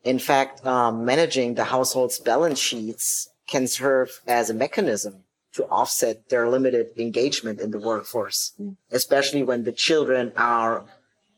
[0.05, 6.29] In fact, um, managing the household's balance sheets can serve as a mechanism to offset
[6.29, 8.53] their limited engagement in the workforce,
[8.91, 10.85] especially when the children are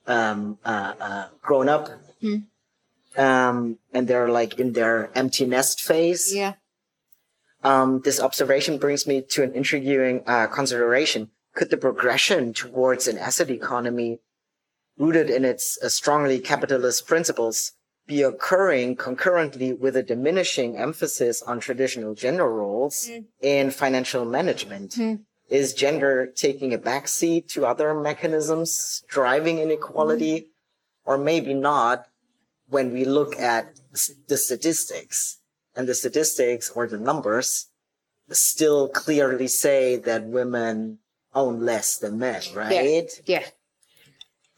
[0.08, 1.90] um, uh, uh, grown up
[3.18, 6.34] um, and they're like in their empty nest phase.
[6.34, 6.54] Yeah.
[7.64, 11.32] Um, this observation brings me to an intriguing uh, consideration.
[11.56, 14.20] could the progression towards an asset economy
[14.98, 17.72] rooted in its uh, strongly capitalist principles
[18.08, 23.10] be occurring concurrently with a diminishing emphasis on traditional gender roles
[23.42, 24.98] in financial management?
[25.50, 30.52] Is gender taking a backseat to other mechanisms driving inequality?
[31.06, 32.08] Or maybe not
[32.68, 33.80] when we look at
[34.28, 35.40] the statistics
[35.76, 37.68] and the statistics or the numbers
[38.32, 41.00] still clearly say that women
[41.34, 42.72] own less than men, right?
[43.26, 43.46] Yeah.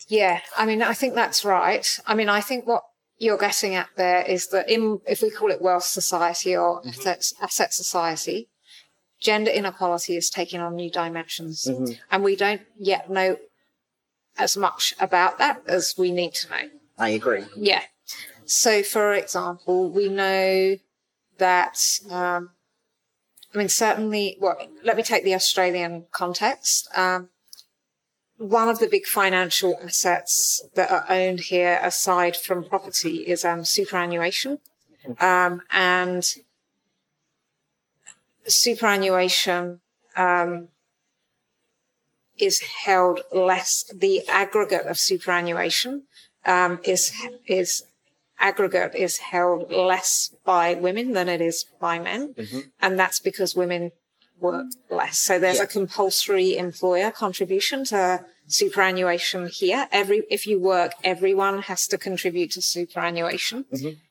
[0.07, 0.39] Yeah.
[0.57, 1.85] I mean, I think that's right.
[2.05, 2.83] I mean, I think what
[3.17, 6.89] you're getting at there is that in, if we call it wealth society or mm-hmm.
[6.89, 8.47] assets, asset society,
[9.20, 11.68] gender inequality is taking on new dimensions.
[12.11, 13.38] And we don't yet know
[14.38, 16.70] as much about that as we need to know.
[16.97, 17.45] I agree.
[17.55, 17.82] Yeah.
[18.45, 20.78] So, for example, we know
[21.38, 22.51] that, um,
[23.53, 26.88] I mean, certainly, well, let me take the Australian context.
[26.95, 27.30] Um,
[28.38, 33.65] one of the big financial assets that are owned here, aside from property, is um,
[33.65, 34.59] superannuation.
[35.20, 36.36] Um, and
[38.47, 39.81] superannuation
[40.15, 40.69] um,
[42.39, 46.03] is held less, the aggregate of superannuation
[46.45, 47.11] um, is
[47.47, 47.83] is
[48.39, 52.35] aggregate is held less by women than it is by men,
[52.79, 53.91] and that's because women
[54.39, 55.17] work less.
[55.17, 59.87] So there's a compulsory employer contribution to superannuation here.
[59.91, 63.65] Every if you work, everyone has to contribute to superannuation.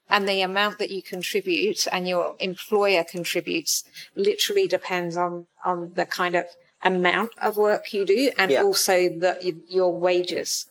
[0.08, 3.84] And the amount that you contribute and your employer contributes
[4.14, 6.44] literally depends on, on the kind of
[6.82, 8.62] amount of work you do and Yeah.
[8.62, 10.66] also the, your wages.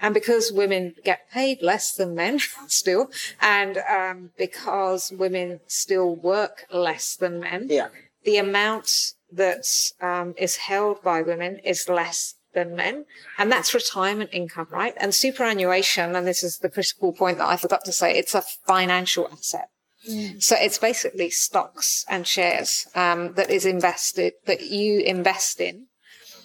[0.00, 3.10] And because women get paid less than men still,
[3.40, 7.88] and um, because women still work less than men, Yeah.
[8.24, 9.66] the amount that
[10.00, 13.04] um, is held by women is less than men.
[13.38, 14.94] And that's retirement income, right?
[14.96, 18.42] And superannuation, and this is the critical point that I forgot to say, it's a
[18.66, 19.68] financial asset.
[20.38, 25.86] So it's basically stocks and shares um, that is invested, that you invest in.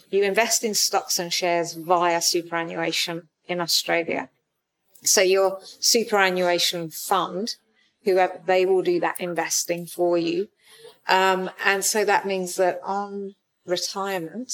[0.09, 4.29] You invest in stocks and shares via superannuation in Australia.
[5.03, 7.55] So your superannuation fund,
[8.03, 10.47] whoever, they will do that investing for you.
[11.07, 13.35] Um, and so that means that on
[13.65, 14.51] retirement,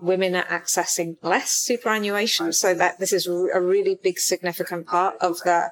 [0.00, 2.52] women are accessing less superannuation.
[2.52, 5.70] So that this is a really big significant part of the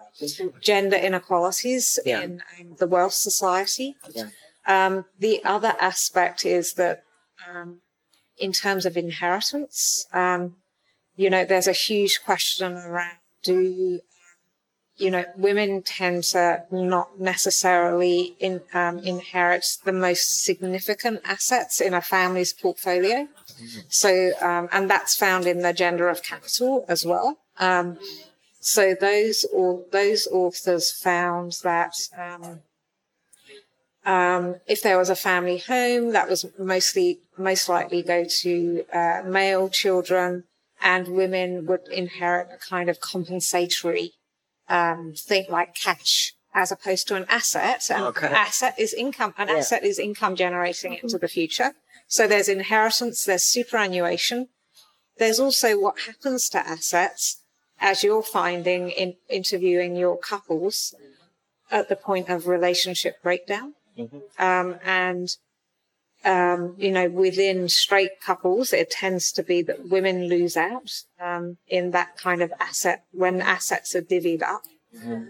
[0.60, 2.20] gender inequalities Yeah.
[2.20, 3.96] in um, the wealth society.
[4.14, 4.28] Yeah.
[4.66, 7.02] Um, the other aspect is that,
[7.48, 7.80] um,
[8.38, 10.56] in terms of inheritance, um,
[11.16, 14.00] you know, there's a huge question around do
[15.00, 21.94] you know, women tend to not necessarily in, um, inherit the most significant assets in
[21.94, 23.26] a family's portfolio.
[23.88, 27.38] So, um, and that's found in the gender of capital as well.
[27.58, 27.98] Um,
[28.60, 32.60] so those or those authors found that um,
[34.04, 39.22] um, if there was a family home, that was mostly most likely go to uh,
[39.24, 40.44] male children,
[40.80, 44.12] and women would inherit a kind of compensatory
[44.68, 47.88] um, thing like cash as opposed to an asset.
[47.90, 48.26] And Okay.
[48.26, 49.34] asset is income.
[49.38, 49.56] An Yeah.
[49.56, 51.74] asset is income generating into the future.
[52.10, 54.48] So there's inheritance, there's superannuation.
[55.18, 57.40] There's also what happens to assets
[57.78, 60.92] as you're finding in interviewing your couples
[61.70, 63.74] at the point of relationship breakdown.
[64.38, 65.36] Um, and
[66.24, 70.90] um, you know, within straight couples, it tends to be that women lose out
[71.20, 74.62] um, in that kind of asset when assets are divvied up.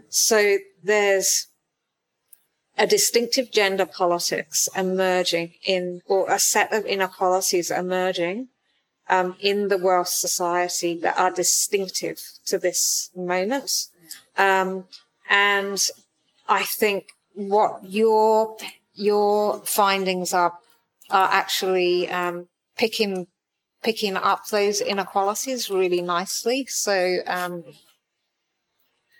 [0.09, 1.49] So there's
[2.81, 8.49] a distinctive gender politics emerging in, or a set of inequalities emerging
[9.11, 13.89] um, in the wealth society that are distinctive to this moment.
[14.39, 14.87] Um,
[15.29, 15.87] and
[16.49, 18.57] I think what your
[18.95, 20.55] your findings are
[21.11, 23.27] are actually um, picking
[23.83, 26.65] picking up those inequalities really nicely.
[26.67, 27.63] So, um,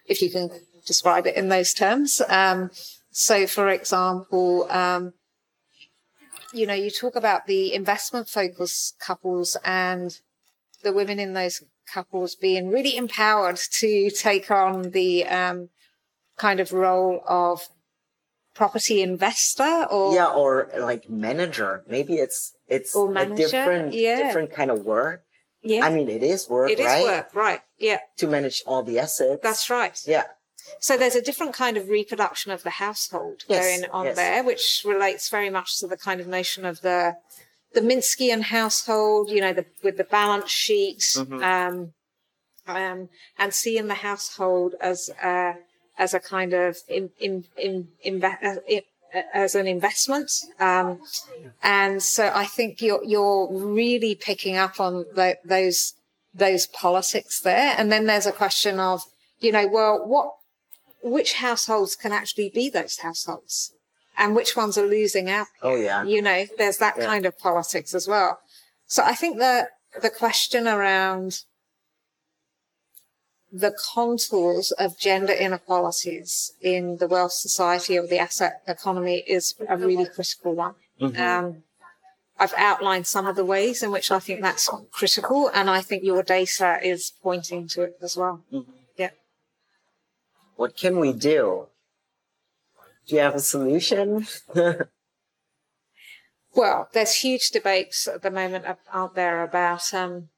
[0.07, 0.51] if you can
[0.87, 2.71] describe it in those terms, um,
[3.11, 5.13] so for example, um,
[6.53, 10.19] you know, you talk about the investment focused couples and
[10.83, 15.69] the women in those couples being really empowered to take on the um,
[16.39, 17.69] kind of role of
[18.55, 21.85] property investor or yeah, or like manager.
[21.89, 24.23] Maybe it's it's Or a different yeah.
[24.23, 25.23] different kind of work.
[25.63, 27.05] yeah, I mean, it is work, it is right?
[27.05, 27.61] work, right?
[27.79, 29.41] Yeah, To manage all the assets.
[29.43, 29.99] that's right.
[30.07, 30.25] Yeah.
[30.79, 34.17] So there's a different kind of reproduction of the household Yes, going on yes.
[34.17, 37.17] there, which relates very much to the kind of notion of the
[37.73, 41.93] the Minskian household, you know, the, with the balance sheets, um,
[42.67, 43.09] um,
[43.39, 45.55] and seeing the household as a,
[45.97, 50.33] as a kind of in, in, in, inve- uh, as an investment.
[50.59, 51.01] Um,
[51.63, 55.95] and so I think you're, you're really picking up on tho- those,
[56.35, 57.75] those politics there.
[57.79, 59.03] And then there's a question of,
[59.39, 60.33] you know, well, what,
[61.03, 63.73] which households can actually be those households
[64.19, 65.47] and which ones are losing out?
[65.63, 66.05] Oh, yeah.
[66.05, 67.07] You know, there's that Yeah.
[67.07, 68.41] kind of politics as well.
[68.87, 69.71] So I think that
[70.01, 71.41] the question around
[73.53, 79.77] the contours of gender inequalities in the wealth society or the asset economy is a
[79.77, 80.75] really critical one.
[81.17, 81.65] Um,
[82.39, 86.05] I've outlined some of the ways in which I think that's critical, and I think
[86.05, 88.45] your data is pointing to it as well.
[88.51, 88.61] Yeah.
[90.61, 91.69] What can we do?
[93.07, 94.27] Do you have a solution?
[96.53, 100.31] Well, there's huge debates at the moment out there about, um,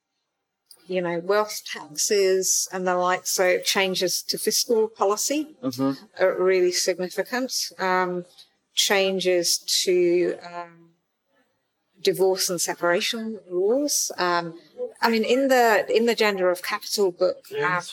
[0.87, 3.27] you know, wealth taxes and the like.
[3.27, 5.57] So changes to fiscal policy
[6.21, 7.73] are really significant.
[7.79, 8.27] Um,
[8.75, 10.91] changes to um,
[12.03, 14.13] divorce and separation laws.
[14.19, 14.59] Um,
[15.03, 17.47] I mean, in the in the Gender of Capital book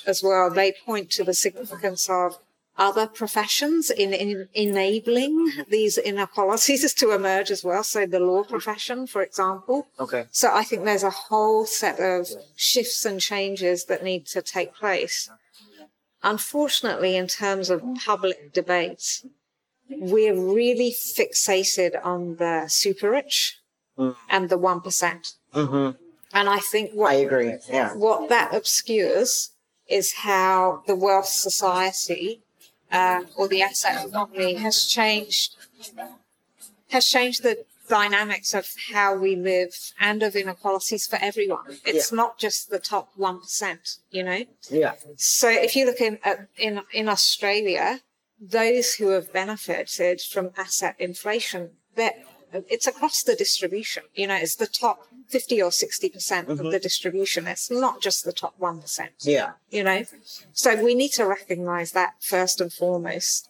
[0.05, 2.37] as well, they point to the significance of
[2.77, 7.83] other professions in, in enabling these inequalities to emerge as well.
[7.83, 9.87] So the law profession, for example.
[9.99, 10.25] Okay.
[10.31, 14.73] So I think there's a whole set of shifts and changes that need to take
[14.73, 15.29] place.
[16.23, 19.23] Unfortunately, in terms of public debate,
[19.89, 23.59] we're really fixated on the super rich
[24.29, 25.33] and the 1%.
[25.53, 26.08] Mm-hmm.
[26.33, 27.55] And I think what I agree.
[27.69, 27.93] Yeah.
[27.95, 29.51] what that obscures
[29.87, 32.41] is how the wealth society
[32.91, 35.55] uh, or the asset economy has changed
[36.89, 41.79] has changed the dynamics of how we live and of inequalities for everyone.
[41.85, 44.45] It's not just the top one percent, you know.
[44.69, 44.93] Yeah.
[45.17, 48.01] So if you look in at, in in Australia,
[48.39, 52.15] those who have benefited from asset inflation, that
[52.51, 54.03] it's across the distribution.
[54.15, 56.69] You know, it's the top fifty or sixty percent of mm-hmm.
[56.69, 57.47] the distribution.
[57.47, 59.11] It's not just the top one percent.
[59.21, 59.51] Yeah.
[59.69, 60.03] You know,
[60.53, 63.49] so we need to recognise that first and foremost.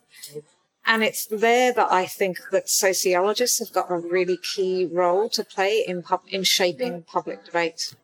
[0.86, 5.43] And it's there that I think that sociologists have got a really key role to
[5.43, 7.95] play in pub- in shaping public debate.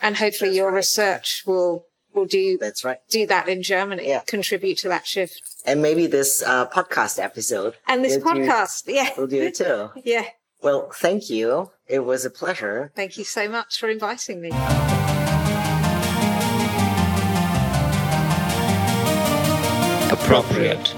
[0.00, 2.98] And hopefully your research will will do That's right.
[3.08, 4.20] do that in Germany, Yeah.
[4.26, 5.40] contribute to that shift.
[5.64, 7.74] And maybe this uh, podcast episode.
[7.86, 9.10] And this will do- podcast, yeah.
[9.16, 9.90] will do it too.
[10.04, 10.24] Yeah.
[10.60, 11.70] Well, thank you.
[11.86, 12.90] It was a pleasure.
[12.96, 14.50] Thank you so much for inviting me.
[20.10, 20.94] Appropriate.